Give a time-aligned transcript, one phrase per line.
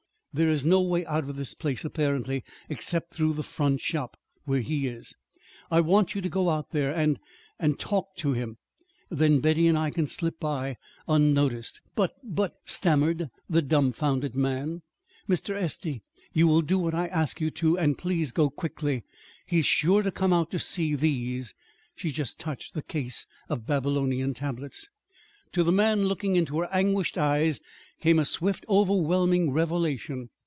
[0.33, 4.61] There is no way out of this place, apparently, except through the front shop, where
[4.61, 5.13] he is.
[5.69, 7.19] I want you to go out there and
[7.59, 8.55] and talk to him.
[9.09, 14.83] Then Betty and I can slip by unnoticed." "But but" stammered the dumfounded man.
[15.27, 15.53] "Mr.
[15.53, 19.03] Estey, you will do what I ask you to and please go quickly!
[19.45, 21.53] He's sure to come out to see these."
[21.93, 24.87] She just touched the case of Babylonian tablets.
[25.55, 27.59] To the man, looking into her anguished eyes,
[27.99, 30.29] came a swift, overwhelming revelation.